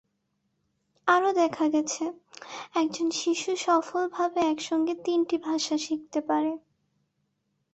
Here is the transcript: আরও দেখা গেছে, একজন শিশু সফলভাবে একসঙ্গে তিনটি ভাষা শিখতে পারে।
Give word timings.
আরও 1.07 1.29
দেখা 1.33 1.65
গেছে, 1.69 2.03
একজন 2.75 3.07
শিশু 3.11 3.51
সফলভাবে 3.57 4.39
একসঙ্গে 4.51 4.93
তিনটি 5.05 5.35
ভাষা 5.47 5.75
শিখতে 5.77 6.19
পারে। 6.21 6.51